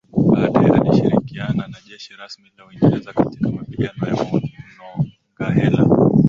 Baadae 0.31 0.67
alishirikiana 0.75 1.67
na 1.67 1.77
jeshi 1.87 2.13
rasmi 2.13 2.51
la 2.57 2.65
Uingereza 2.65 3.13
katika 3.13 3.49
mapigano 3.51 4.07
ya 4.07 4.13
Monongahela 4.25 5.85